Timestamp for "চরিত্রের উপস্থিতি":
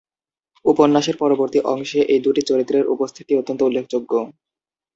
2.41-3.31